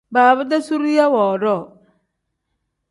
[0.13, 1.61] Baaba-dee zuriya woodoo.